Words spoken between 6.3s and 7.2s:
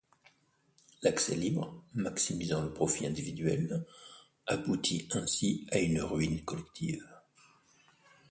collective.